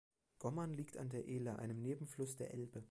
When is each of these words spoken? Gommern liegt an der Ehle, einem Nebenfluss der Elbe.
Gommern 0.39 0.73
liegt 0.73 0.97
an 0.97 1.09
der 1.09 1.25
Ehle, 1.25 1.59
einem 1.59 1.79
Nebenfluss 1.79 2.35
der 2.35 2.55
Elbe. 2.55 2.79